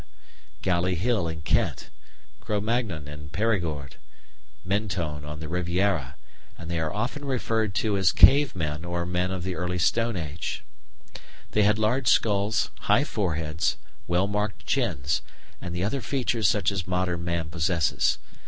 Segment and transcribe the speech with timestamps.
[0.01, 0.03] g.
[0.03, 1.89] Combe Capelle in Dordogne, Galley Hill in Kent,
[2.39, 3.91] Cro Magnon in Périgord,
[4.65, 6.15] Mentone on the Riviera;
[6.57, 10.17] and they are often referred to as "Cave men" or "men of the Early Stone
[10.17, 10.63] Age."
[11.51, 13.77] They had large skulls, high foreheads,
[14.07, 15.21] well marked chins,
[15.61, 18.17] and other features such as modern man possesses.